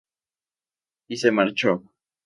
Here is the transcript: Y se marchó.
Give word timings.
Y 1.09 1.15
se 1.15 1.29
marchó. 1.29 1.83